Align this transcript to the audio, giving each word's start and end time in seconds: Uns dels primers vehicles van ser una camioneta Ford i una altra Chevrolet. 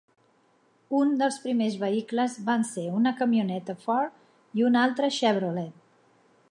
Uns 0.99 1.19
dels 1.19 1.37
primers 1.43 1.75
vehicles 1.83 2.39
van 2.47 2.65
ser 2.71 2.87
una 3.01 3.15
camioneta 3.21 3.77
Ford 3.85 4.61
i 4.61 4.69
una 4.71 4.85
altra 4.89 5.13
Chevrolet. 5.21 5.81